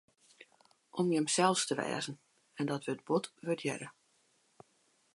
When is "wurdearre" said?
3.45-3.89